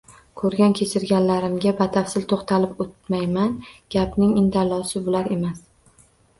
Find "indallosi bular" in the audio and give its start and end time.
4.45-5.33